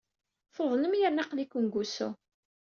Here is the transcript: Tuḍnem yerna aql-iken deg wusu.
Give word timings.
Tuḍnem 0.55 0.93
yerna 0.99 1.21
aql-iken 1.23 1.63
deg 1.67 1.73
wusu. 1.75 2.09